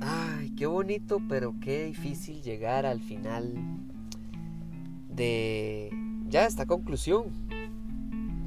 [0.00, 3.52] Ay, qué bonito, pero qué difícil llegar al final
[5.10, 5.90] de
[6.28, 7.26] ya esta conclusión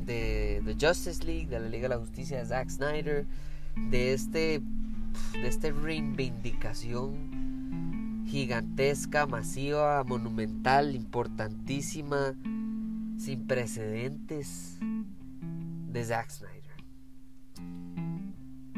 [0.07, 3.27] de The Justice League, de la Liga de la Justicia de Zack Snyder,
[3.91, 4.61] de este
[5.33, 7.50] de esta reivindicación
[8.31, 12.33] gigantesca, masiva, monumental, importantísima,
[13.17, 14.79] sin precedentes
[15.91, 16.61] de Zack Snyder.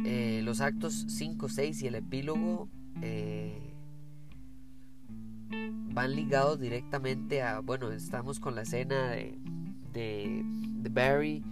[0.06, 2.68] Eh, los actos 5, 6 y el epílogo
[3.04, 3.76] eh,
[5.94, 9.38] van ligados directamente a, bueno, estamos con la escena de,
[9.94, 10.42] de,
[10.82, 11.44] de Barry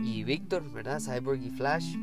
[0.00, 1.00] y Victor, ¿verdad?
[1.00, 1.94] Cyborg y Flash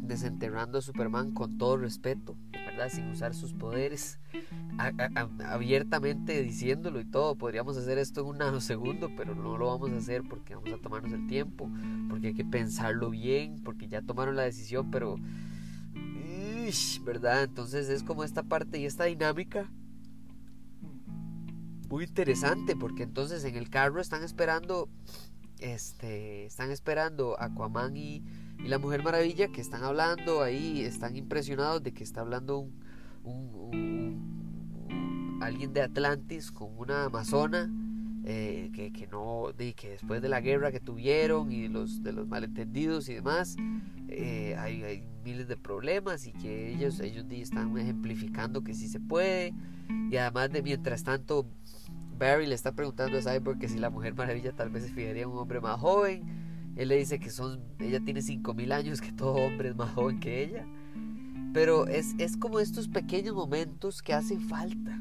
[0.00, 2.36] desenterrando a Superman con todo respeto,
[2.88, 4.18] Sin usar sus poderes,
[5.46, 7.36] abiertamente diciéndolo y todo.
[7.36, 10.78] Podríamos hacer esto en un nanosegundo, pero no lo vamos a hacer porque vamos a
[10.78, 11.70] tomarnos el tiempo,
[12.08, 15.16] porque hay que pensarlo bien, porque ya tomaron la decisión, pero...
[17.04, 17.42] ¿Verdad?
[17.42, 19.68] Entonces es como esta parte y esta dinámica
[21.92, 24.88] muy interesante porque entonces en el carro están esperando
[25.58, 28.22] este están esperando Aquaman y
[28.64, 32.68] y la Mujer Maravilla que están hablando ahí, están impresionados de que está hablando
[33.24, 34.22] un,
[35.42, 37.70] alguien de Atlantis con una amazona.
[38.24, 42.12] Eh, que, no de, que después de la guerra que tuvieron y de los, de
[42.12, 43.56] los malentendidos y demás
[44.06, 49.52] eh, hay, miles de problemas y que ellos ellos están ejemplificando que sí se puede
[50.08, 51.48] y además de mientras tanto
[52.16, 55.22] Barry le está preguntando a Cyborg que si la Mujer Maravilla tal vez se fijaría
[55.22, 59.12] en un hombre más joven él le dice que son, ella tiene 5000 años, que
[59.12, 60.66] todo hombre es más joven que ella.
[61.52, 64.98] Pero es, es como estos pequeños momentos que hacen falta.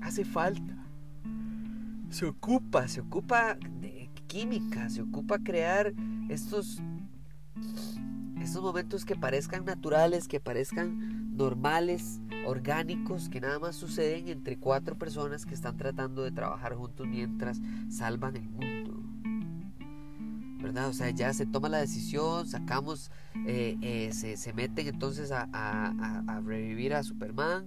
[0.00, 0.76] Hace falta.
[2.10, 5.92] Se ocupa, se ocupa de química, se ocupa crear
[6.28, 6.80] estos,
[8.40, 14.96] estos momentos que parezcan naturales, que parezcan normales, orgánicos, que nada más suceden entre cuatro
[14.96, 18.99] personas que están tratando de trabajar juntos mientras salvan el mundo.
[20.60, 20.88] ¿Verdad?
[20.88, 23.10] O sea, ya se toma la decisión, sacamos,
[23.46, 27.66] eh, eh, se, se, meten entonces a, revivir a Superman.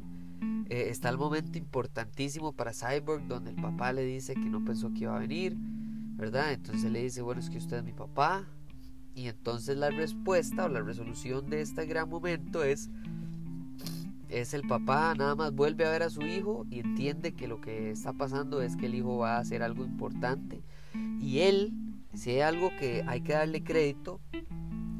[0.69, 4.91] Eh, está el momento importantísimo para Cyborg donde el papá le dice que no pensó
[4.93, 5.55] que iba a venir,
[6.15, 6.53] ¿verdad?
[6.53, 8.47] Entonces le dice, bueno, es que usted es mi papá.
[9.15, 12.89] Y entonces la respuesta o la resolución de este gran momento es,
[14.29, 17.61] es el papá nada más vuelve a ver a su hijo y entiende que lo
[17.61, 20.63] que está pasando es que el hijo va a hacer algo importante.
[21.19, 21.73] Y él
[22.13, 24.21] si hay algo que hay que darle crédito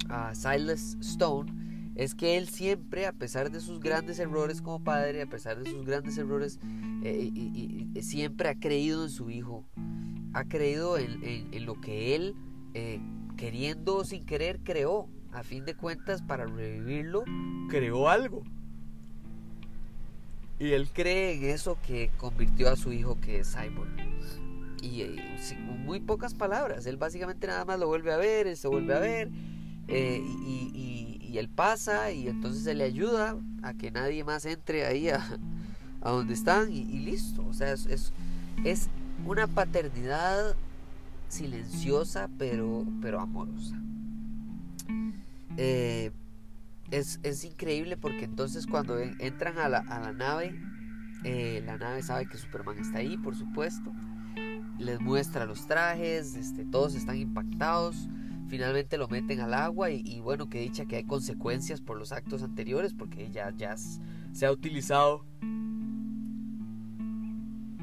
[0.10, 1.52] a Silas Stone,
[1.96, 5.70] es que él siempre, a pesar de sus grandes errores como padre, a pesar de
[5.70, 6.60] sus grandes errores,
[7.04, 9.64] eh, siempre ha creído en su hijo,
[10.34, 12.36] ha creído en, lo que él,
[12.74, 13.00] eh,
[13.38, 15.08] queriendo o sin querer, creó.
[15.32, 17.24] A fin de cuentas, para revivirlo,
[17.68, 18.44] creó algo.
[20.60, 23.90] Y él cree en eso que convirtió a su hijo, que es Cyborg
[24.84, 26.86] y eh, muy pocas palabras.
[26.86, 29.30] Él básicamente nada más lo vuelve a ver, él se vuelve a ver
[29.88, 31.00] eh, y,
[31.36, 35.20] él pasa y entonces se le ayuda a que nadie más entre ahí a,
[36.02, 37.44] a donde están y, listo.
[37.48, 38.14] O sea, es,
[38.64, 38.90] es,
[39.26, 40.56] una paternidad
[41.30, 43.76] silenciosa pero, pero amorosa.
[45.58, 46.12] Eh,
[46.92, 50.54] es, es, increíble porque entonces cuando entran a la, a la nave,
[51.66, 53.92] la nave sabe que Superman está ahí, por supuesto
[54.84, 58.08] les muestra los trajes, este, todos están impactados,
[58.48, 62.44] finalmente lo meten al agua y, bueno, que dicha que hay consecuencias por los actos
[62.44, 65.26] anteriores porque ya, ya se ha utilizado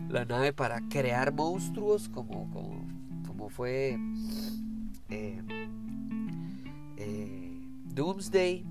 [0.09, 2.85] la nave para crear monstruos como, como,
[3.27, 3.99] como fue
[5.09, 5.43] eh,
[6.97, 7.61] eh,
[7.95, 8.65] Doomsday.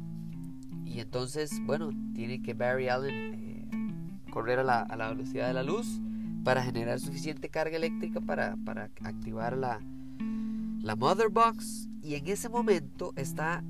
[0.86, 5.54] Y entonces, bueno, tiene que Barry Allen eh, correr a la, a la velocidad de
[5.54, 6.02] la luz
[6.44, 9.81] para generar suficiente carga eléctrica para, para activar la,
[10.81, 13.63] la mother box y en ese momento está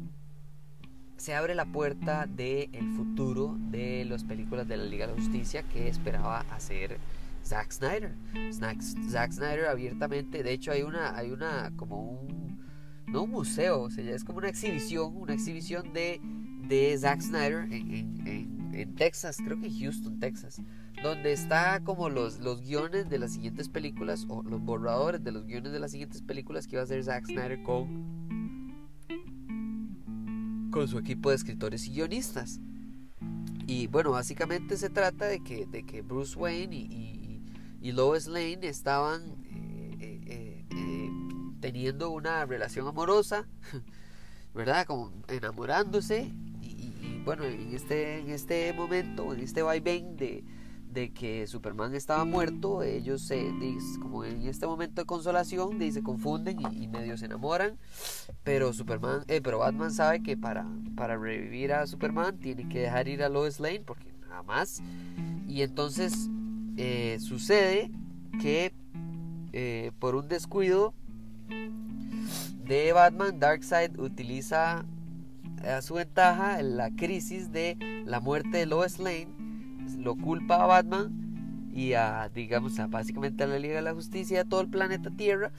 [1.18, 5.20] se abre la puerta del el futuro de las películas de la Liga de la
[5.22, 6.98] Justicia que esperaba hacer
[7.44, 8.16] Zack Snyder.
[8.54, 8.82] Zack,
[9.32, 12.60] Snyder abiertamente, de hecho hay una, hay una como un,
[13.08, 16.22] no un museo, o sea, es como una exhibición, una exhibición de,
[16.68, 20.62] de Zack Snyder en, en Texas, creo que en Houston, Texas,
[21.02, 25.46] donde está como los, los guiones de las siguientes películas o los borradores de los
[25.46, 28.74] guiones de las siguientes películas que iba a hacer Zack Snyder con,
[30.72, 32.60] con su equipo de escritores y guionistas.
[33.66, 37.44] Y bueno, básicamente se trata de que, de que Bruce Wayne y,
[37.82, 39.22] y, Lois Lane estaban
[40.00, 41.10] eh, eh,
[41.60, 43.48] teniendo una relación amorosa,
[44.56, 44.86] ¿verdad?
[44.88, 46.34] Como enamorándose.
[47.20, 50.44] Y, bueno, en este, en este momento, en este vaivén de,
[50.92, 53.52] de que Superman estaba muerto, ellos se,
[54.02, 57.78] como en este momento de consolación, se confunden y, medio se enamoran,
[58.44, 63.08] pero Superman, eh, pero Batman sabe que para, para revivir a Superman tiene que dejar
[63.08, 64.82] ir a Lois Lane porque nada más,
[65.48, 66.30] y entonces
[66.78, 67.92] eh, sucede
[68.42, 68.74] que
[69.52, 70.94] eh, por un descuido
[72.64, 74.86] de Batman, Darkseid utiliza
[75.68, 79.28] a su ventaja la crisis de la muerte de Lois Lane
[79.98, 81.30] lo culpa a Batman
[81.74, 85.12] y a, digamos, a básicamente a la Liga de la Justicia, a todo el planeta
[85.12, 85.52] Tierra,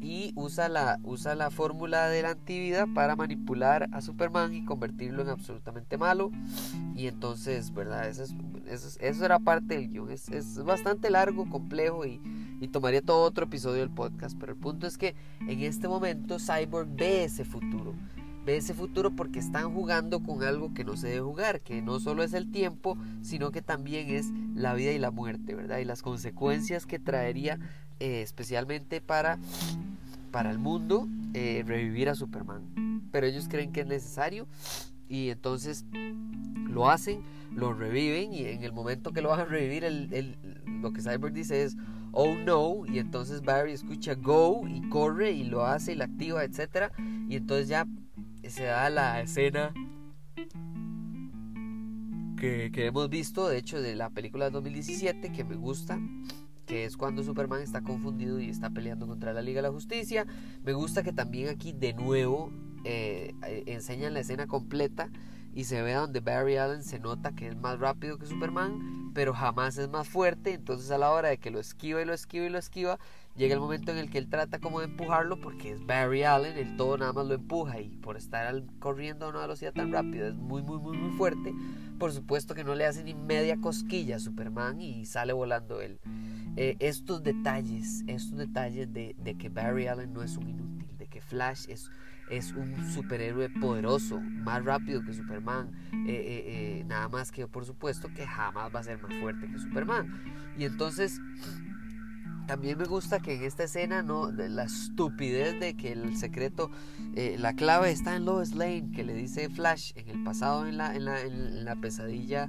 [0.00, 5.22] y usa la, usa la fórmula de la antivida para manipular a Superman y convertirlo
[5.22, 6.30] en absolutamente malo.
[6.96, 8.08] Y entonces, ¿verdad?
[8.08, 8.24] Eso,
[8.66, 10.10] es, eso, era parte del guion.
[10.10, 12.20] Es, es bastante largo, complejo y,
[12.60, 14.36] y tomaría todo otro episodio del podcast.
[14.40, 15.14] Pero el punto es que
[15.46, 17.94] en este momento Cyborg ve ese futuro
[18.50, 22.00] ve ese futuro porque están jugando con algo que no se debe jugar, que no
[22.00, 25.78] solo es el tiempo, sino que también es la vida y la muerte, ¿verdad?
[25.78, 27.58] Y las consecuencias que traería
[28.00, 29.38] eh, especialmente para,
[30.32, 33.08] para el mundo eh, revivir a Superman.
[33.12, 34.48] Pero ellos creen que es necesario
[35.08, 35.84] y entonces
[36.68, 37.22] lo hacen,
[37.54, 40.36] lo reviven y en el momento que lo van a revivir, el,
[40.80, 41.76] lo que Cyborg dice es
[42.12, 46.42] oh no y entonces Barry escucha go y corre y lo hace y lo activa,
[46.42, 46.90] etcétera
[47.28, 47.86] y entonces ya
[48.50, 49.72] se da la escena
[52.40, 56.00] que, hemos visto, de hecho, de la película de 2017, que me gusta,
[56.66, 60.26] que es cuando Superman está confundido y está peleando contra la Liga de la Justicia.
[60.64, 62.50] Me gusta que también aquí de nuevo
[62.84, 65.10] eh, eh, enseñan la escena completa
[65.52, 69.34] y se ve donde Barry Allen se nota que es más rápido que Superman, pero
[69.34, 70.54] jamás es más fuerte.
[70.54, 72.98] Entonces a la hora de que lo esquiva y lo esquiva y lo esquiva,
[73.36, 76.56] llega el momento en el que él trata como de empujarlo porque es Barry Allen,
[76.56, 80.28] el todo nada más lo empuja y por estar corriendo a una velocidad tan rápida
[80.28, 81.54] es muy muy muy muy fuerte.
[81.98, 86.00] Por supuesto que no le hace ni media cosquilla a Superman y sale volando él.
[86.56, 91.20] Eh, estos detalles, estos detalles de, que Barry Allen no es un inútil, de que
[91.20, 91.90] Flash es
[92.30, 95.72] es un superhéroe poderoso, más rápido que Superman,
[96.06, 99.58] eh, eh, nada más que por supuesto que jamás va a ser más fuerte que
[99.58, 100.22] Superman.
[100.56, 101.20] Y entonces
[102.50, 106.68] también me gusta que en esta escena no la estupidez de que el secreto,
[107.14, 110.96] la clave está en Lois Lane, que le dice Flash en el pasado en la,
[110.96, 112.48] en la, en la pesadilla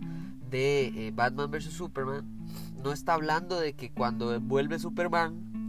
[0.50, 2.26] de Batman vs Superman,
[2.84, 5.61] no está hablando de que cuando vuelve Superman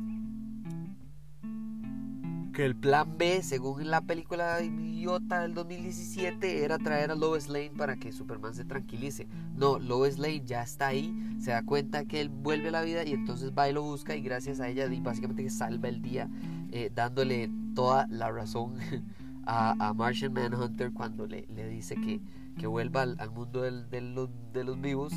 [2.53, 7.73] que el plan B, según la película idiota del 2017, era traer a Lois Lane
[7.77, 9.27] para que Superman se tranquilice.
[9.57, 13.05] No, Lois Lane ya está ahí, se da cuenta que él vuelve a la vida
[13.05, 16.29] y entonces va y lo busca y gracias a ella básicamente salva el día
[16.71, 18.75] eh, dándole toda la razón
[19.47, 22.21] a, Martian Manhunter cuando le, le dice que,
[22.59, 25.13] que vuelva al, mundo del, de los vivos,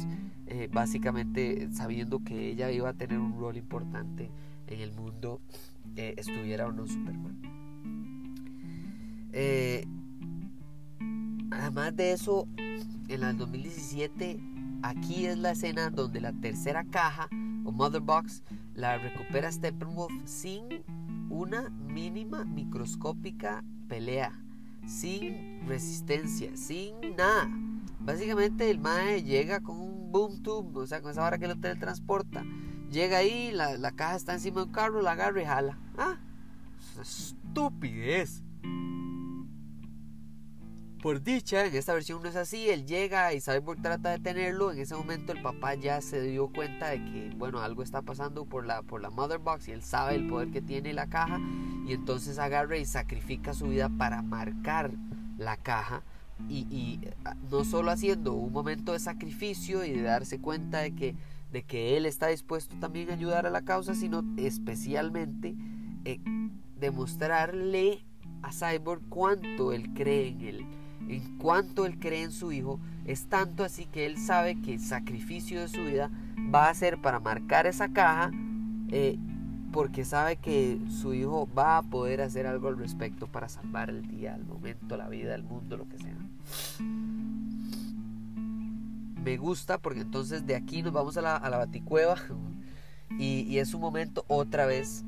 [0.48, 4.32] eh, básicamente sabiendo que ella iba a tener un rol importante
[4.68, 5.42] en el mundo
[5.96, 7.38] estuviera o no Superman.
[9.32, 9.86] Eh,
[11.52, 14.40] además de eso, en el 2017,
[14.82, 17.28] aquí es la escena donde la tercera caja
[17.66, 18.44] o Mother Box
[18.76, 20.84] la recupera Steppenwolf sin
[21.30, 24.32] una mínima microscópica pelea,
[24.86, 27.50] sin resistencia, sin nada.
[28.00, 31.58] Básicamente el mae llega con un boom tube, o sea, con esa vara que lo
[31.58, 32.46] teletransporta
[32.92, 35.78] Llega ahí, la, la caja está encima de un carro, la agarra y jala.
[35.98, 36.18] Ah,
[37.02, 38.44] estupidez.
[41.02, 44.72] Por dicha, en esta versión no es así, él llega y Cyborg trata de tenerlo,
[44.72, 48.46] en ese momento el papá ya se dio cuenta de que, bueno, algo está pasando
[48.46, 51.40] por la, por la Mother Box y él sabe el poder que tiene la caja
[51.86, 54.94] y entonces agarra y sacrifica su vida para marcar
[55.38, 56.02] la caja
[56.50, 60.96] y, y ah, no solo haciendo un momento de sacrificio y de darse cuenta de
[60.96, 61.16] que
[61.56, 65.56] de que él está dispuesto también a ayudar a la causa, sino especialmente
[66.04, 66.20] eh,
[66.78, 68.04] demostrarle
[68.42, 70.66] a Cyborg cuánto él cree en él,
[71.08, 74.82] en cuánto él cree en su hijo, es tanto así que él sabe que el
[74.82, 76.12] sacrificio de su vida
[76.54, 78.32] va a ser para marcar esa caja,
[78.92, 79.18] eh,
[79.72, 84.06] porque sabe que su hijo va a poder hacer algo al respecto para salvar el
[84.10, 86.18] día, el momento, la vida, el mundo, lo que sea
[89.26, 92.16] me gusta porque entonces de aquí nos vamos a la, a la baticueva
[93.18, 95.04] y, es un momento otra vez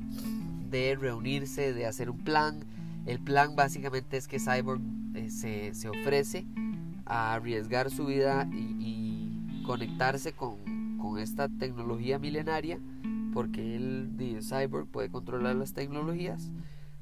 [0.70, 2.64] de reunirse, de hacer un plan.
[3.06, 4.80] El plan básicamente es que Cyborg
[5.14, 6.46] eh, se, ofrece
[7.06, 9.06] a arriesgar su vida y,
[9.64, 12.80] conectarse con, con esta tecnología milenaria,
[13.34, 16.50] porque él, el cyborg, puede controlar las tecnologías,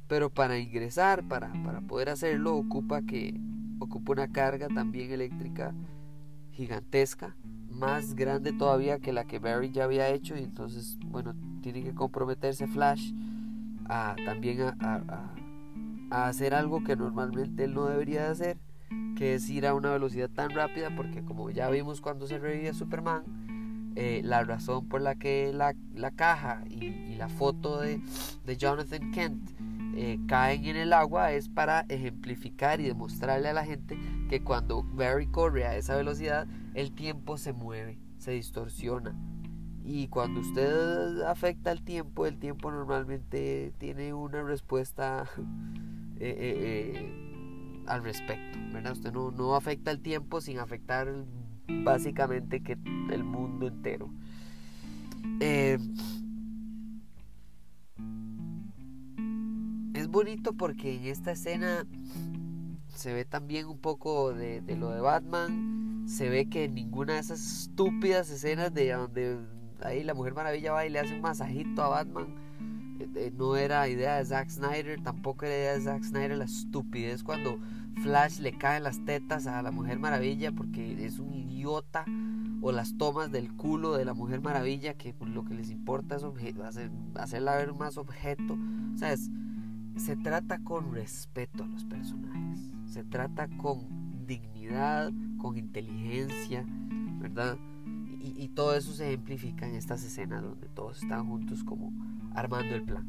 [0.09, 3.39] pero para ingresar, para, para poder hacerlo, ocupa que
[3.79, 5.73] ocupa una carga también eléctrica
[6.57, 7.37] gigantesca,
[7.71, 11.95] más grande todavía que la que Barry ya había hecho, y entonces, bueno, tiene que
[11.95, 13.13] comprometerse Flash
[13.89, 15.35] a también a,
[16.11, 18.59] hacer algo que normalmente él no debería de hacer,
[19.17, 22.73] que es ir a una velocidad tan rápida, porque como ya vimos cuando se revivía
[22.73, 27.99] Superman, eh, la razón por la que la, la caja y, la foto de,
[28.45, 29.51] de Jonathan Kent
[29.97, 33.97] eh, caen en el agua es para ejemplificar y demostrarle a la gente
[34.29, 39.17] que cuando Barry corre a esa velocidad, el tiempo se mueve, se distorsiona.
[39.85, 45.29] Y cuando usted afecta el tiempo, el tiempo normalmente tiene una respuesta
[46.19, 48.59] eh, al respecto.
[48.73, 48.93] ¿verdad?
[48.93, 51.09] Usted no, no afecta el tiempo sin afectar
[51.85, 52.77] básicamente que
[53.11, 54.11] el mundo entero.
[55.41, 55.79] Eh,
[59.95, 61.87] es bonito porque en esta escena
[62.97, 66.05] se ve también un poco de, lo de Batman.
[66.09, 69.39] Se ve que ninguna de esas estúpidas escenas de donde
[69.83, 72.27] ahí la Mujer Maravilla va y le hace un masajito a Batman.
[73.01, 76.45] Eh, eh, no era idea de Zack Snyder, tampoco era idea de Zack Snyder la
[76.45, 77.59] estupidez cuando
[78.03, 82.05] Flash le cae las tetas a la Mujer Maravilla porque es un idiota
[82.63, 86.25] o las tomas del culo de la Mujer Maravilla que lo que les importa es
[86.65, 88.57] hacer, hacerla ver más objeto.
[88.95, 89.15] O sea,
[89.97, 96.65] se trata con respeto a los personajes, se trata con dignidad, con inteligencia,
[97.19, 97.59] ¿verdad?
[98.21, 101.93] Y, todo eso se ejemplifica en estas escenas donde todos están juntos como
[102.35, 103.07] armando el plan.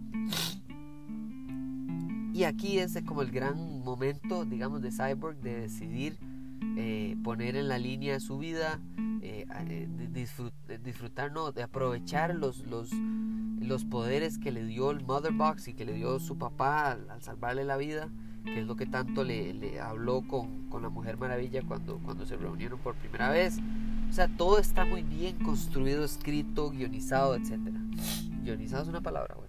[2.34, 6.20] Y aquí es como el gran momento, digamos, de Cyborg de decidir
[6.76, 8.80] eh, poner en la línea su vida,
[9.24, 12.92] eh, eh, de disfrutar, no, de aprovechar los, los,
[13.60, 17.22] los poderes que le dio el Mother Box y que le dio su papá al,
[17.24, 18.10] salvarle la vida,
[18.44, 22.26] que es lo que tanto le, le habló con, con, la Mujer Maravilla cuando, cuando
[22.26, 23.60] se reunieron por primera vez.
[24.10, 27.58] O sea, todo está muy bien construido, escrito, guionizado, etc.
[28.44, 29.48] Guionizado es una palabra, bueno.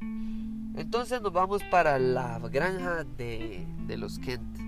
[0.79, 3.67] Entonces nos vamos para la granja de,
[3.97, 4.59] los Kent,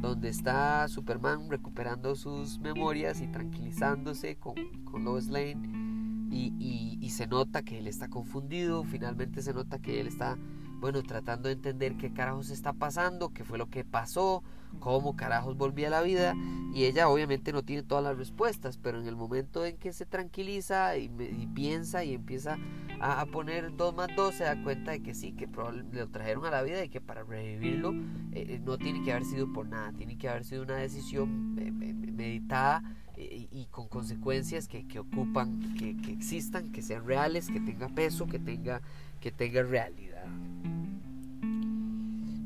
[0.00, 5.92] donde está Superman recuperando sus memorias y tranquilizándose con, con Lois Lane.
[6.32, 10.38] Y, y, se nota que él está confundido, finalmente se nota que él está,
[10.82, 14.42] bueno, tratando de entender qué carajos está pasando, qué fue lo que pasó,
[14.80, 16.34] cómo carajos volvía a la vida
[16.74, 20.06] y ella obviamente no tiene todas las respuestas, pero en el momento en que se
[20.06, 21.08] tranquiliza y,
[21.54, 22.58] piensa y empieza
[23.00, 26.46] a, poner 2 más 2 se da cuenta de que sí, que probablemente lo trajeron
[26.46, 27.92] a la vida y que para revivirlo
[28.32, 31.56] eh, eh, no tiene que haber sido por nada, tiene que haber sido una decisión
[31.60, 32.82] eh, meditada
[33.16, 38.26] y, con consecuencias que, que ocupan, que, que, existan, que sean reales, que tenga peso,
[38.26, 38.80] que tenga,
[39.20, 40.11] que tenga realidad.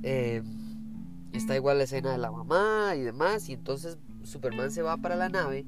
[0.03, 0.43] Eh,
[1.33, 3.49] está igual la escena de la mamá y demás.
[3.49, 5.65] Y entonces Superman se va para la nave.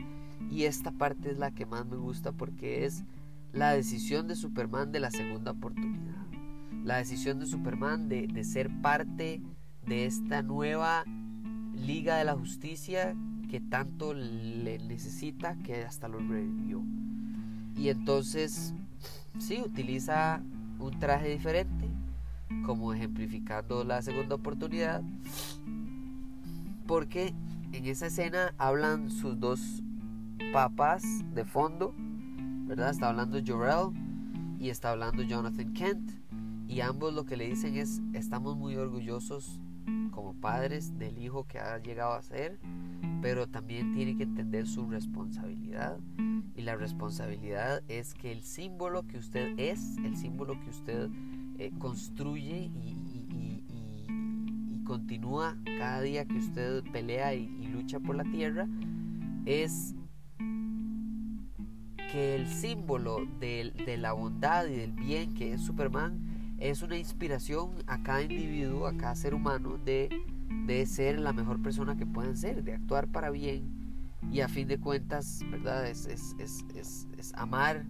[0.51, 3.05] Y esta parte es la que más me gusta porque es
[3.53, 6.27] la decisión de Superman de la segunda oportunidad.
[6.85, 9.43] La decisión de Superman de, de ser parte
[9.87, 11.05] de esta nueva
[11.75, 13.15] Liga de la Justicia
[13.49, 16.83] que tanto le necesita que hasta lo revivió.
[17.77, 18.75] Y entonces,
[19.39, 20.43] sí, utiliza
[20.79, 21.88] un traje diferente,
[22.65, 25.03] como ejemplificando la segunda oportunidad,
[26.87, 27.35] porque
[27.73, 29.83] en esa escena hablan sus dos
[30.53, 31.03] papás
[31.35, 31.95] de fondo,
[32.67, 32.91] ¿verdad?
[32.91, 33.93] Está hablando Jorel
[34.59, 36.11] y está hablando Jonathan Kent,
[36.69, 39.59] y ambos lo que le dicen es, estamos muy orgullosos
[40.11, 42.59] como padres del hijo que ha llegado a ser,
[43.23, 45.99] pero también tiene que entender su responsabilidad.
[46.55, 51.09] Y la responsabilidad es que el símbolo que usted es, el símbolo que usted
[51.59, 53.05] eh, construye y,
[54.85, 58.67] continúa cada día que usted pelea y, lucha por la tierra,
[59.45, 59.95] es
[62.11, 67.73] que el símbolo de, la bondad y del bien que es Superman es una inspiración
[67.87, 70.09] a cada individuo, a cada ser humano de,
[70.67, 73.71] de ser la mejor persona que pueden ser, de actuar para bien
[74.33, 75.87] y a fin de cuentas, ¿verdad?
[75.87, 77.85] Es, es, es, es amar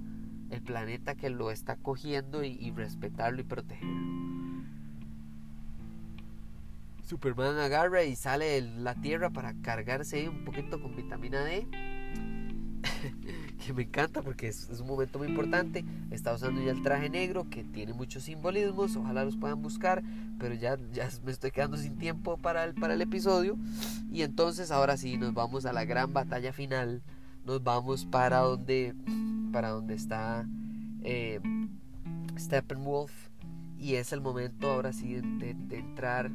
[0.50, 4.18] el planeta que lo está cogiendo y, respetarlo y protegerlo.
[7.04, 11.66] Superman agarra y sale de la Tierra para cargarse un poquito con vitamina D.
[13.66, 15.84] que me encanta porque es, un momento muy importante.
[16.10, 18.96] Está usando ya el traje negro que tiene muchos simbolismos.
[18.96, 20.02] Ojalá los puedan buscar.
[20.38, 23.56] Pero ya, ya me estoy quedando sin tiempo para el, para el episodio.
[24.12, 27.02] Y entonces ahora sí nos vamos a la gran batalla final
[27.48, 28.94] nos vamos para donde,
[29.50, 30.46] para donde está
[31.02, 31.40] eh,
[32.38, 33.12] Steppenwolf
[33.78, 36.30] y es el momento ahora sí de, entrar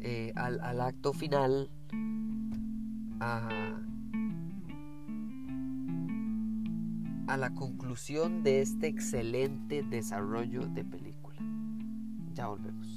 [0.00, 1.70] eh, al, acto final
[3.20, 3.48] a,
[7.26, 11.38] a la conclusión de este excelente desarrollo de película.
[12.34, 12.95] Ya volvemos.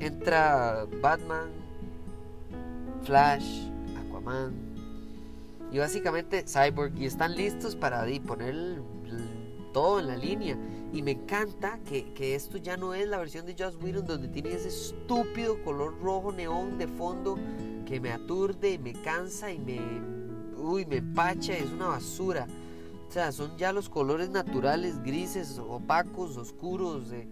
[0.00, 1.50] Entra Batman,
[3.02, 3.68] Flash,
[3.98, 4.74] Aquaman
[5.72, 8.80] y básicamente Cyborg y están listos para poner
[9.72, 10.56] todo en la línea.
[10.92, 14.52] Y me encanta que, esto ya no es la versión de Joss Whedon donde tiene
[14.52, 17.36] ese estúpido color rojo neón de fondo
[17.84, 19.80] que me aturde, me cansa y me,
[20.56, 22.46] uy, me empacha, es una basura.
[23.08, 27.26] O sea, son ya los colores naturales, grises, opacos, oscuros, eh,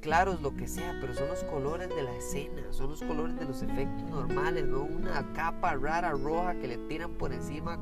[0.00, 3.46] claros, lo que sea, pero son los colores de la escena, son los colores de
[3.46, 7.78] los efectos normales, no una capa rara roja que le tiran por encima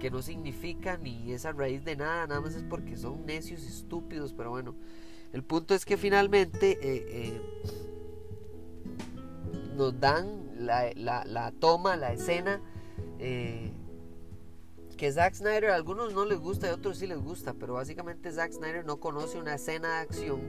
[0.00, 4.32] que no significa ni esa raíz de nada, nada más es porque son necios estúpidos,
[4.32, 4.74] pero bueno,
[5.32, 7.40] el punto es que finalmente eh, eh,
[9.76, 12.60] nos dan la, toma, la escena,
[13.18, 17.74] que Zack Snyder a algunos no les gusta y a otros sí les gusta, pero
[17.74, 20.40] básicamente Zack Snyder no conoce una escena de acción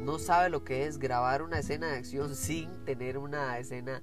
[0.00, 4.02] no sabe lo que es grabar una escena de acción sin tener una escena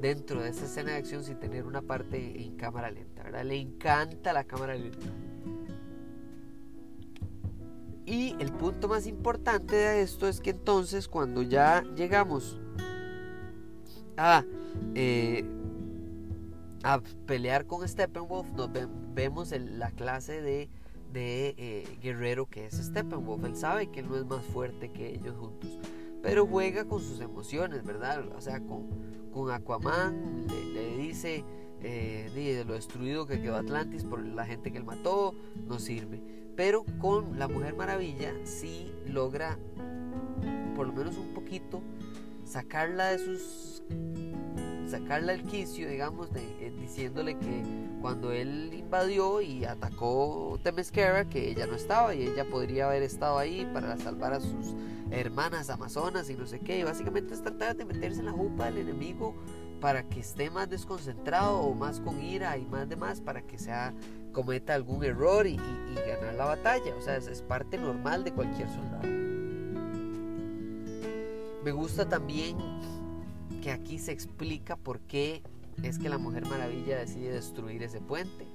[0.00, 3.44] dentro de esa escena de acción sin tener una parte en cámara lenta, ¿verdad?
[3.44, 5.06] Le encanta la cámara lenta.
[8.06, 12.60] Y el punto más importante de esto es que entonces cuando ya llegamos
[14.16, 14.44] a,
[14.94, 15.44] eh,
[16.82, 18.68] a pelear con Steppenwolf, nos
[19.14, 20.68] vemos en la clase de
[21.14, 23.44] de eh, guerrero que es Steppenwolf.
[23.44, 25.78] Él sabe que él no es más fuerte que ellos juntos,
[26.22, 28.26] pero juega con sus emociones, ¿verdad?
[28.36, 28.88] O sea, con,
[29.32, 31.44] con Aquaman le, dice
[31.80, 35.34] eh, de lo destruido que quedó Atlantis por la gente que él mató,
[35.66, 36.20] no sirve.
[36.56, 39.58] Pero con la Mujer Maravilla sí logra,
[40.74, 41.80] por lo menos un poquito,
[42.44, 43.73] sacarla de sus
[44.98, 47.64] sacarla del quicio, digamos, eh, diciéndole que
[48.00, 53.38] cuando él invadió y atacó Temesquera, que ella no estaba y ella podría haber estado
[53.38, 54.74] ahí para salvar a sus
[55.10, 56.78] hermanas amazonas y no sé qué.
[56.78, 59.34] Y básicamente es tratar de meterse en la jupa del enemigo
[59.80, 63.92] para que esté más desconcentrado o más con ira y más demás para que sea
[64.32, 66.94] cometa algún error y, ganar la batalla.
[66.96, 69.08] O sea, es parte normal de cualquier soldado.
[71.64, 72.56] Me gusta también
[73.64, 75.42] que aquí se explica por qué
[75.82, 78.46] es que la Mujer Maravilla decide destruir ese puente.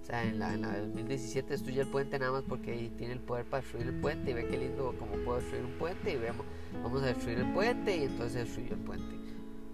[0.00, 3.44] O sea, en la, en 2017 destruye el puente nada más porque tiene el poder
[3.44, 6.46] para destruir el puente y ve qué lindo como puede destruir un puente y vemos,
[6.82, 9.14] vamos a destruir el puente y entonces destruye el puente.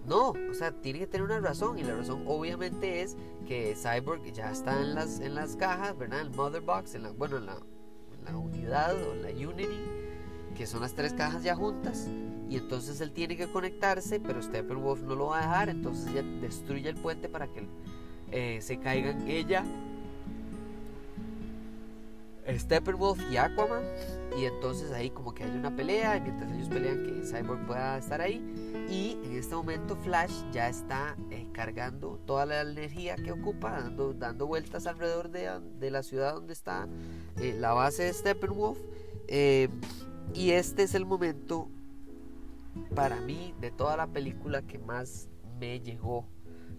[0.04, 3.16] No, o sea, tiene que tener una razón y la razón obviamente es
[3.46, 6.22] que Cyborg ya está en las, en las cajas, ¿verdad?
[6.22, 7.56] El Mother Box, en la, bueno, en la,
[8.18, 9.68] en la unidad o la Unity,
[10.56, 12.08] que son las tres cajas ya juntas
[12.52, 16.22] y entonces él tiene que conectarse, pero Steppenwolf no lo va a dejar, entonces ella
[16.42, 17.66] destruye el puente para que
[18.30, 19.64] eh, se caigan ella,
[22.46, 23.82] Steppenwolf y Aquaman,
[24.38, 27.96] y entonces ahí como que hay una pelea, y mientras ellos pelean que Cyborg pueda
[27.96, 28.44] estar ahí,
[28.90, 34.12] y en este momento Flash ya está eh, cargando toda la energía que ocupa, dando,
[34.12, 36.86] dando vueltas alrededor de, la ciudad donde está
[37.38, 38.78] eh, la base de Steppenwolf,
[40.34, 41.70] y este es el momento
[42.94, 46.26] para mí, de toda la película que más me llegó,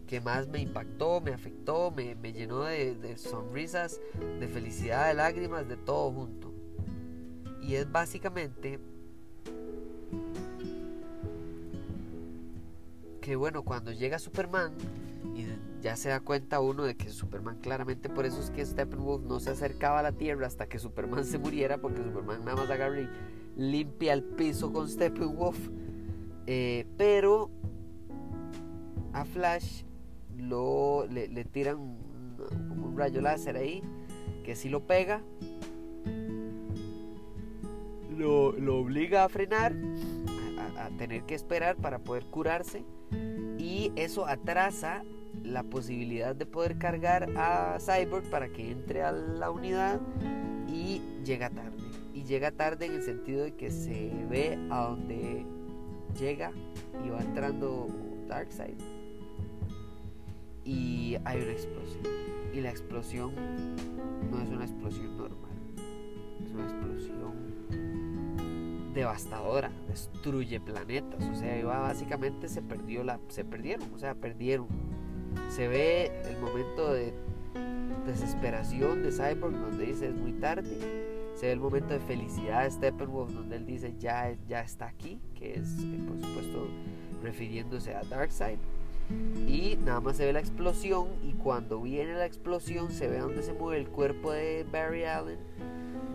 [0.08, 3.99] que más me impactó, me afectó, me, llenó de, sonrisas,
[4.39, 6.53] de felicidad, de lágrimas, de todo junto.
[7.62, 8.79] Y es básicamente
[13.21, 14.73] que bueno, cuando llega Superman
[15.34, 15.47] y
[15.82, 19.39] ya se da cuenta uno de que Superman claramente por eso es que Steppenwolf no
[19.39, 22.99] se acercaba a la Tierra hasta que Superman se muriera porque Superman nada más agarra
[22.99, 23.10] y
[23.56, 25.58] limpia el piso con Steppenwolf
[26.47, 27.49] eh, pero
[29.13, 29.84] a Flash
[30.38, 33.82] lo, le, tiran un, rayo láser ahí
[34.43, 35.21] que si lo pega.
[38.17, 39.73] Lo, obliga a frenar
[40.77, 42.84] a, tener que esperar para poder curarse.
[43.58, 45.03] Y eso atrasa
[45.43, 49.99] la posibilidad de poder cargar a Cyborg para que entre a la unidad
[50.67, 51.77] y llega tarde.
[52.13, 55.45] Y llega tarde en el sentido de que se ve a donde
[56.19, 56.52] llega
[57.04, 57.88] y va entrando
[58.28, 58.78] Darkseid
[60.65, 62.04] y hay una explosión
[62.54, 63.34] y la explosión
[64.32, 65.52] no es una explosión normal
[66.45, 67.54] es una explosión
[68.93, 74.67] devastadora, destruye planetas, o sea, iba, básicamente se perdió la, se perdieron, o sea, perdieron.
[75.49, 77.13] Se ve el momento de
[78.06, 81.12] desesperación de Cyborg donde dice es muy tarde.
[81.36, 85.19] Se ve el momento de felicidad de Steppenwolf donde él dice ya, ya está aquí,
[85.36, 86.67] que es eh, por supuesto
[87.22, 88.60] refiriéndose a Darkseid.
[89.48, 93.43] Y nada más se ve la explosión y cuando viene la explosión se ve donde
[93.43, 95.39] se mueve el cuerpo de Barry Allen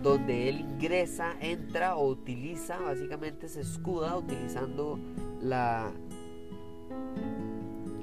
[0.03, 4.99] donde él ingresa, entra o utiliza, básicamente se escuda utilizando
[5.41, 5.91] la,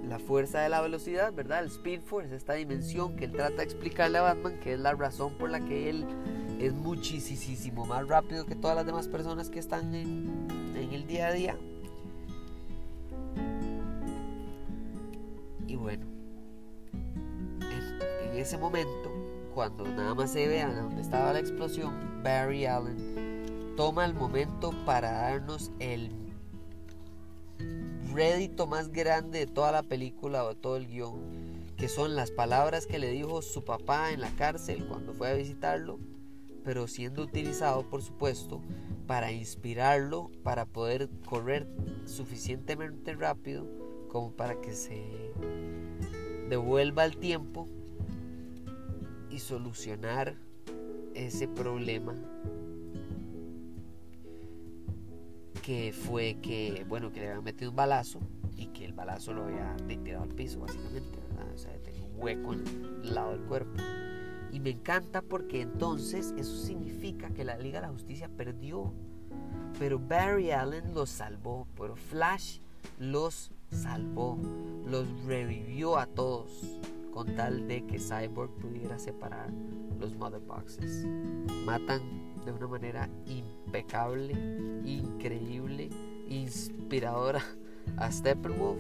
[0.08, 1.62] la fuerza de la velocidad, ¿verdad?
[1.62, 4.94] El Speed Force, esta dimensión que él trata de explicarle a Batman, que es la
[4.94, 6.06] razón por la que él
[6.60, 11.34] es muchísimo más rápido que todas las demás personas que están en, el día a
[11.34, 11.58] día.
[15.68, 16.06] Y bueno,
[17.62, 19.12] en ese momento
[19.54, 25.12] cuando nada más se vean donde estaba la explosión, Barry Allen toma el momento para
[25.12, 26.12] darnos el
[28.14, 31.20] rédito más grande de toda la película o de todo el guion,
[31.78, 35.34] que son las palabras que le dijo su papá en la cárcel cuando fue a
[35.34, 36.00] visitarlo,
[36.66, 38.60] pero siendo utilizado, por supuesto,
[39.06, 41.68] para inspirarlo, para poder correr
[42.06, 43.68] suficientemente rápido
[44.10, 45.32] como para que se
[46.50, 47.70] devuelva el tiempo
[49.30, 50.36] y solucionar
[51.14, 52.16] ese problema
[55.62, 58.20] que fue que, bueno, que le habían metido un balazo
[58.58, 61.20] y que el balazo lo había tirado al piso, básicamente,
[61.54, 62.64] O sea, tenía un hueco en
[63.04, 63.82] el lado del cuerpo.
[64.56, 68.94] Y me encanta porque entonces eso significa que la Liga de la Justicia perdió.
[69.78, 72.60] Pero Barry Allen los salvó, pero Flash
[72.98, 74.40] los salvó,
[74.88, 76.80] los revivió a todos
[77.14, 79.50] con tal de que Cyborg pudiera separar
[80.00, 81.06] los Mother Boxes.
[81.66, 82.02] Matan
[82.46, 84.36] de una manera impecable,
[84.86, 85.90] increíble,
[86.30, 87.44] inspiradora
[87.98, 88.80] a Steppenwolf.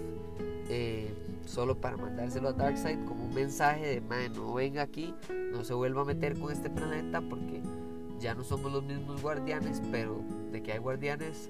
[0.69, 1.13] Eh,
[1.45, 5.13] solo para mandárselo a Darkseid como un mensaje de man, no venga aquí,
[5.51, 7.61] no se vuelva a meter con este planeta porque
[8.19, 11.49] ya no somos los mismos guardianes, pero de que hay guardianes,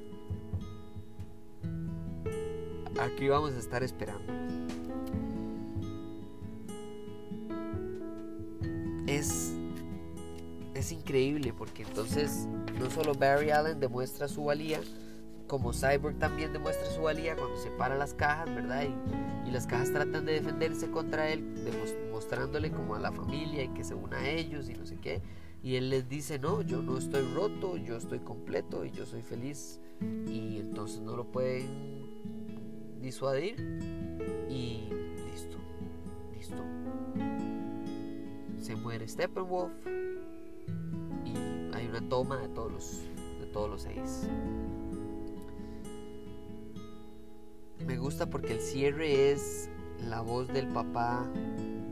[3.00, 4.46] aquí vamos a estar esperando.
[9.08, 9.54] es,
[10.74, 12.48] es increíble porque entonces
[12.80, 14.82] no solo Barry Allen demuestra su valía,
[15.48, 18.84] como Cyborg también demuestra su valía cuando separa las cajas, ¿verdad?
[18.84, 21.44] Y, y las cajas tratan de defenderse contra él,
[22.12, 25.22] mostrándole como a la familia y que se una a ellos y no sé qué.
[25.64, 29.22] Y él les dice, no, yo no estoy roto, yo estoy completo y yo soy
[29.22, 29.80] feliz.
[30.28, 33.56] Y entonces no lo pueden disuadir.
[34.50, 34.90] Y
[35.32, 35.58] listo,
[36.34, 36.64] listo
[38.66, 39.72] se muere Steppenwolf
[41.24, 41.38] y
[41.76, 43.04] hay una toma de todos los,
[43.40, 44.28] de todos los seis.
[47.86, 49.70] Me gusta porque el cierre es
[50.08, 51.26] la voz del papá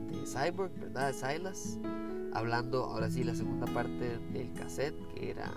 [0.08, 1.08] de Cyborg, ¿verdad?
[1.08, 1.77] De Silas,
[2.34, 5.51] hablando ahora sí la segunda parte del cassette que era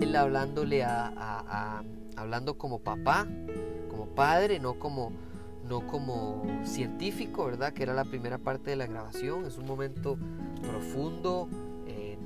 [0.00, 1.82] él hablándole a
[2.16, 3.26] hablando como papá,
[3.88, 5.12] como padre, no como,
[5.68, 7.72] no como científico, ¿verdad?
[7.72, 9.46] Que era la primera parte de la grabación.
[9.46, 10.18] Es un momento
[10.62, 11.48] profundo,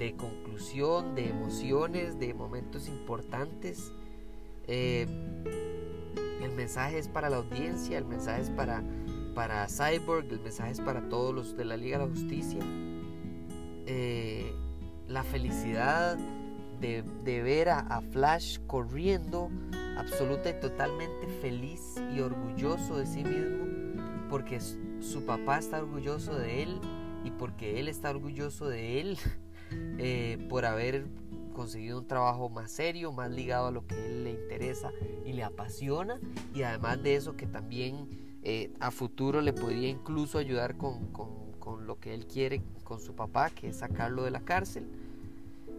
[0.00, 3.92] de conclusión, de emociones, de momentos importantes.
[4.66, 5.06] Eh,
[6.42, 8.82] el mensaje es para la audiencia, el mensaje es para,
[9.34, 12.60] para Cyborg, el mensaje es para todos los de la Liga de la Justicia.
[13.86, 14.54] Eh,
[15.06, 16.16] la felicidad
[16.80, 17.02] de,
[17.42, 19.50] ver a, Flash corriendo
[19.98, 23.66] absoluta y totalmente feliz y orgulloso de sí mismo
[24.30, 26.80] porque su papá está orgulloso de él
[27.22, 29.18] y porque él está orgulloso de él
[29.98, 31.06] eh, por haber
[31.54, 34.92] conseguido un trabajo más serio, más ligado a lo que él le interesa
[35.24, 36.18] y le apasiona
[36.54, 38.08] y además de eso que también
[38.42, 43.00] eh, a futuro le podría incluso ayudar con, con, con, lo que él quiere con
[43.00, 44.86] su papá, que es sacarlo de la cárcel.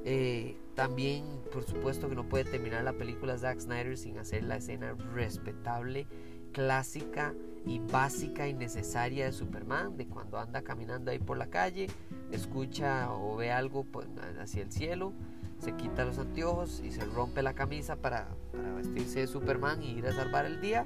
[0.05, 4.57] Eh, también, por supuesto, que no puede terminar la película Zack Snyder sin hacer la
[4.57, 6.05] escena respetable,
[6.51, 7.33] clásica
[7.65, 11.87] y básica y necesaria de Superman, de cuando anda caminando ahí por la calle,
[12.31, 14.07] escucha o ve algo pues,
[14.39, 15.13] hacia el cielo,
[15.59, 18.29] se quita los anteojos y se rompe la camisa para,
[18.75, 20.85] vestirse de Superman y ir a salvar el día.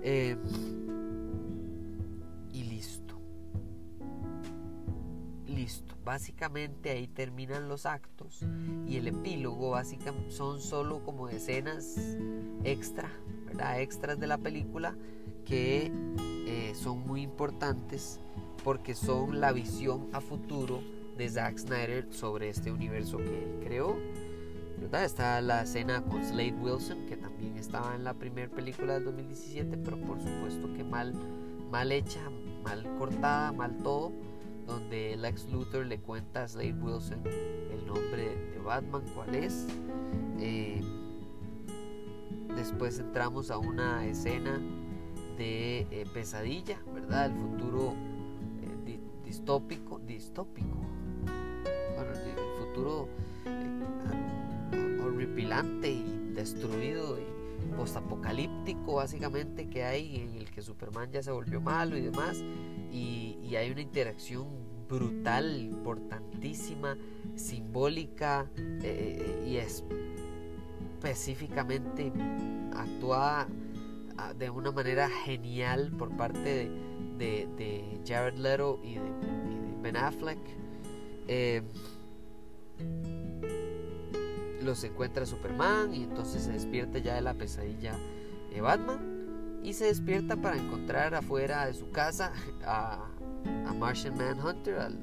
[0.00, 0.36] Eh,
[5.58, 5.96] listo.
[6.04, 8.42] Básicamente ahí terminan los actos
[8.86, 11.98] y el epílogo básicamente son solo como escenas
[12.64, 13.10] extra,
[13.44, 13.80] ¿verdad?
[13.80, 14.96] Extras de la película
[15.48, 15.90] que
[16.46, 18.20] eh, son muy importantes
[18.62, 20.82] porque son la visión a futuro
[21.16, 23.96] de Zack Snyder sobre este universo que él creó.
[24.78, 25.04] ¿verdad?
[25.04, 29.78] Está la escena con Slade Wilson, que también estaba en la primera película del 2017,
[29.78, 31.14] pero por supuesto que mal,
[31.70, 32.20] mal hecha,
[32.62, 34.12] mal cortada, mal todo,
[34.66, 39.66] donde Lex Luthor le cuenta a Slade Wilson el nombre de Batman, cuál es.
[40.38, 40.80] Eh,
[42.54, 44.60] después entramos a una escena
[45.38, 47.26] de eh, pesadilla, ¿verdad?
[47.26, 47.94] El futuro
[48.86, 50.76] eh, distópico, distópico,
[51.94, 53.08] bueno, el futuro
[55.00, 57.22] horripilante y destruido y
[57.76, 62.42] postapocalíptico básicamente que hay en el que Superman ya se volvió malo y demás
[62.92, 64.46] y, hay una interacción
[64.88, 66.96] brutal, importantísima,
[67.34, 68.50] simbólica
[68.82, 72.12] eh, y específicamente
[72.76, 73.48] actuada
[74.36, 76.70] de una manera genial por parte
[77.18, 79.12] de, Jared Leto y de,
[79.82, 80.38] Ben Affleck.
[81.28, 81.62] Eh,
[84.62, 87.96] los encuentra Superman y entonces se despierta ya de la pesadilla
[88.50, 92.32] de Batman y se despierta para encontrar afuera de su casa
[92.64, 93.08] a,
[93.78, 94.98] Martian Manhunter, al,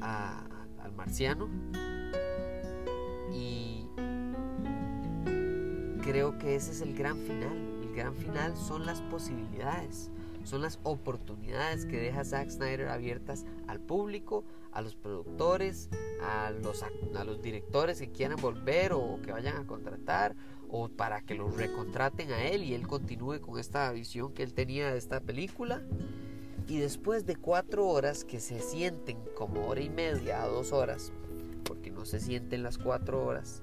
[0.00, 1.48] al marciano.
[3.32, 3.86] Y
[6.02, 7.81] creo que ese es el gran final.
[7.94, 10.10] Gran final son las posibilidades,
[10.44, 15.90] son las oportunidades que deja Zack Snyder abiertas al público, a los productores,
[16.22, 20.34] a los, a los directores que quieran volver o que vayan a contratar
[20.70, 24.54] o para que los recontraten a él y él continúe con esta visión que él
[24.54, 25.82] tenía de esta película.
[26.66, 31.12] Y después de cuatro horas que se sienten como hora y media a dos horas,
[31.64, 33.62] porque no se sienten las cuatro horas,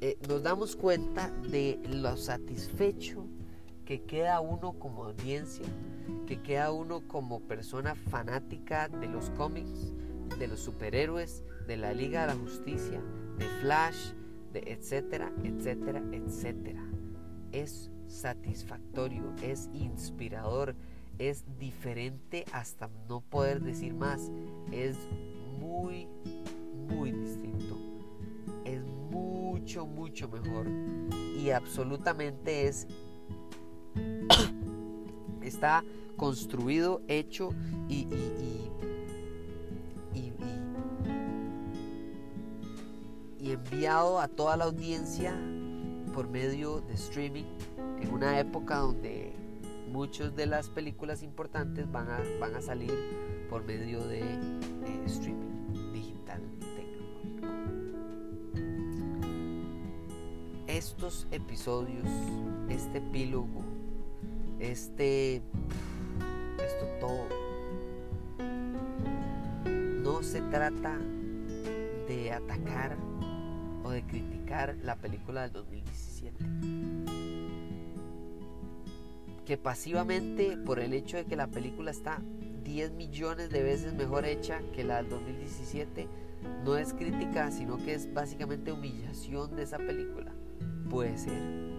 [0.00, 3.26] eh, nos damos cuenta de lo satisfecho
[3.84, 5.66] que queda uno como audiencia,
[6.26, 9.92] que queda uno como persona fanática de los cómics,
[10.38, 13.00] de los superhéroes, de la Liga de la Justicia,
[13.38, 14.12] de Flash,
[14.52, 16.84] de etcétera, etcétera, etcétera.
[17.52, 20.74] Es satisfactorio, es inspirador,
[21.18, 24.30] es diferente hasta no poder decir más.
[24.70, 24.96] Es
[25.60, 26.08] muy,
[26.88, 27.78] muy distinto.
[28.64, 30.66] Es mucho, mucho mejor.
[31.38, 32.86] Y absolutamente es...
[35.42, 35.84] está
[36.16, 37.50] construido, hecho
[37.88, 38.62] y, y
[43.42, 45.34] y enviado a toda la audiencia
[46.14, 47.44] por medio de streaming
[48.00, 49.34] en una época donde
[49.90, 52.92] muchas de las películas importantes van a, van a salir
[53.50, 56.40] por medio de eh, streaming digital
[56.76, 57.52] tecnológico.
[60.68, 62.06] Estos episodios,
[62.68, 63.61] este epílogo,
[64.62, 67.26] este, esto todo,
[69.66, 70.98] no se trata
[72.06, 72.96] de atacar
[73.82, 76.44] o de criticar la película del 2017.
[79.44, 82.22] Que pasivamente, por el hecho de que la película está
[82.62, 86.06] 10 millones de veces mejor hecha que la del 2017,
[86.64, 90.32] no es crítica, sino que es básicamente humillación de esa película.
[90.88, 91.72] Puede ser.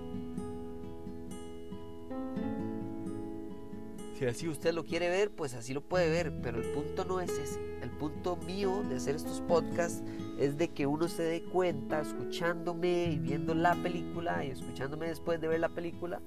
[4.18, 7.20] Si así usted lo quiere ver, pues así lo puede ver, pero el punto no
[7.20, 7.60] es ese.
[7.82, 10.04] El punto mío de hacer estos podcasts
[10.40, 15.42] es de que uno se dé cuenta, escuchándome y viendo la película y escuchándome después
[15.42, 16.22] de ver la película,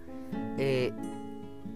[0.59, 0.93] eh,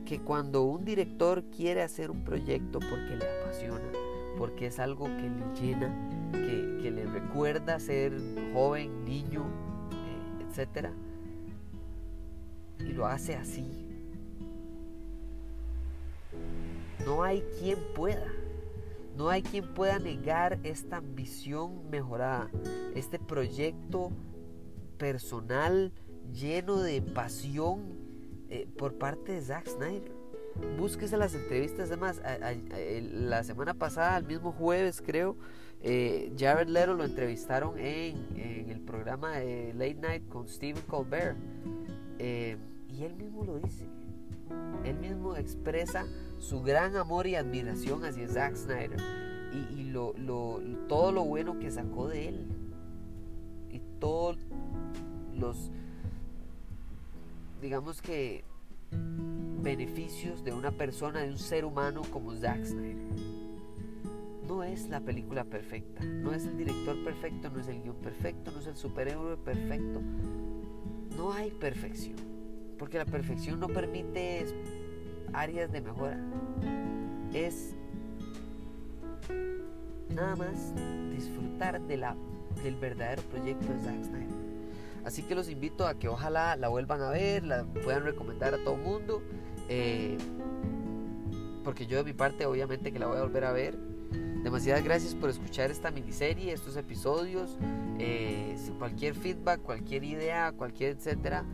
[0.05, 3.93] que cuando un director quiere hacer un proyecto porque le apasiona,
[4.37, 8.13] porque es algo que le llena, que, le recuerda ser
[8.53, 9.45] joven, niño,
[9.93, 10.89] eh, etc.
[12.81, 13.80] Y lo hace así.
[17.05, 18.27] No hay quien pueda.
[19.17, 22.49] No hay quien pueda negar esta ambición mejorada,
[22.95, 24.11] este proyecto
[24.97, 25.93] personal
[26.33, 27.83] lleno de pasión
[28.49, 30.13] eh, por parte de Zack Snyder.
[30.79, 32.21] Búsquese las entrevistas, además,
[33.13, 35.37] la semana pasada, el mismo jueves creo,
[35.83, 41.37] eh, Jared Leto lo entrevistaron en, el programa de Late Night con Stephen Colbert.
[42.19, 42.57] Eh,
[42.89, 43.87] y él mismo lo dice.
[44.85, 46.07] Él mismo expresa
[46.39, 49.01] su gran amor y admiración hacia Zack Snyder
[49.53, 49.93] y,
[50.89, 52.47] todo lo bueno que sacó de él
[53.71, 54.39] y todos
[55.37, 55.71] los
[57.61, 58.45] digamos que
[59.63, 63.11] beneficios de una persona, de un ser humano como Zack Snyder.
[64.49, 68.51] No es la película perfecta, no es el director perfecto, no es el guion perfecto,
[68.51, 70.01] no es el superhéroe perfecto.
[71.17, 72.17] No hay perfección,
[72.81, 74.47] porque la perfección no permite
[75.35, 76.19] áreas de mejora.
[77.35, 77.75] Es
[80.09, 80.75] nada más
[81.15, 84.41] disfrutar del verdadero proyecto de Zack Snyder.
[85.05, 88.65] Así que los invito a que ojalá la vuelvan a ver, la puedan recomendar a
[88.65, 89.23] todo el mundo.
[89.69, 90.17] Eh,
[91.63, 93.77] porque yo de mi parte obviamente que la voy a volver a ver.
[94.43, 97.59] Demasiadas gracias por escuchar esta miniserie, estos episodios.
[97.99, 101.45] Eh, cualquier feedback, cualquier idea, cualquier etcétera,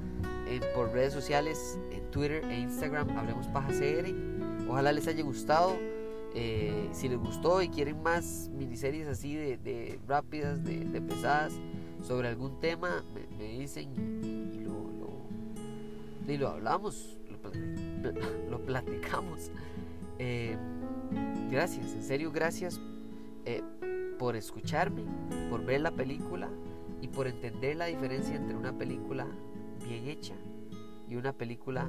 [0.75, 4.15] por redes sociales, en Twitter e Instagram, hablemos paja CR.
[4.69, 5.77] Ojalá les haya gustado.
[6.35, 11.55] Eh, si les gustó y quieren más miniseries así de, rápidas, de, pesadas,
[12.03, 13.03] sobre algún tema,
[13.39, 13.91] me, dicen
[14.23, 17.17] y, lo, hablamos,
[18.51, 19.51] lo, platicamos.
[20.19, 20.57] Eh,
[21.51, 22.81] gracias, en serio, gracias
[23.47, 23.63] eh,
[24.19, 25.05] por escucharme,
[25.49, 26.51] por ver la película
[27.01, 29.27] y por entender la diferencia entre una película
[29.89, 30.35] bien hecha
[31.09, 31.89] y una película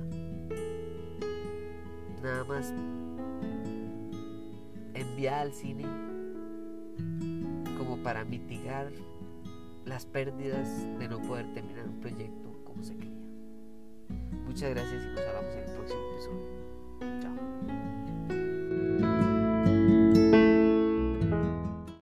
[2.21, 2.73] nada más
[4.93, 5.85] enviada al cine
[7.77, 8.91] como para mitigar
[9.85, 10.67] las pérdidas
[10.99, 13.13] de no poder terminar un proyecto como se quería.
[14.45, 17.21] Muchas gracias y nos hablamos en el próximo episodio.
[17.21, 17.46] Chao.